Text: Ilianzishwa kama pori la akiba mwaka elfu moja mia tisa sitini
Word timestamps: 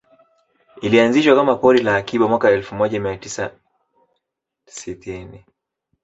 Ilianzishwa 0.81 1.35
kama 1.35 1.55
pori 1.55 1.81
la 1.83 1.95
akiba 1.95 2.27
mwaka 2.27 2.51
elfu 2.51 2.75
moja 2.75 2.99
mia 2.99 3.17
tisa 3.17 3.51
sitini 4.65 5.45